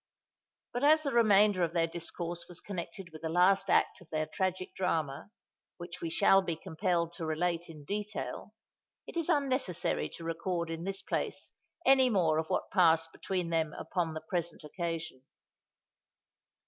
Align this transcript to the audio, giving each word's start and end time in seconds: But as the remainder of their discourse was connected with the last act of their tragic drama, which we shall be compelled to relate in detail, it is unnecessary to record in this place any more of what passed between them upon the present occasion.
But 0.73 0.83
as 0.83 1.03
the 1.03 1.11
remainder 1.11 1.63
of 1.63 1.73
their 1.73 1.85
discourse 1.85 2.47
was 2.49 2.59
connected 2.59 3.11
with 3.11 3.21
the 3.21 3.29
last 3.29 3.69
act 3.69 4.01
of 4.01 4.09
their 4.09 4.25
tragic 4.25 4.73
drama, 4.73 5.29
which 5.77 6.01
we 6.01 6.09
shall 6.09 6.41
be 6.41 6.55
compelled 6.55 7.11
to 7.13 7.25
relate 7.27 7.69
in 7.69 7.85
detail, 7.85 8.55
it 9.05 9.15
is 9.15 9.29
unnecessary 9.29 10.09
to 10.17 10.23
record 10.23 10.71
in 10.71 10.85
this 10.85 11.03
place 11.03 11.51
any 11.85 12.09
more 12.09 12.39
of 12.39 12.49
what 12.49 12.71
passed 12.71 13.11
between 13.11 13.51
them 13.51 13.73
upon 13.73 14.15
the 14.15 14.21
present 14.21 14.63
occasion. 14.63 15.21